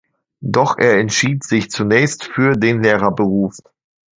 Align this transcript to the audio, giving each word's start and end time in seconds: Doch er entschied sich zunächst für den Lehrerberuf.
Doch 0.49 0.79
er 0.79 0.97
entschied 0.97 1.43
sich 1.43 1.69
zunächst 1.69 2.23
für 2.23 2.53
den 2.57 2.81
Lehrerberuf. 2.81 3.57